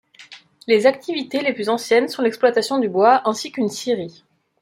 [0.65, 4.23] Les activités les plus anciennes sont l'exploitation du bois ainsi qu'une scierie.